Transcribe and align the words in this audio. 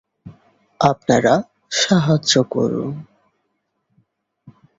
আপনারা 0.81 1.33
সাহায্য 1.71 2.33
করুন। 2.43 2.91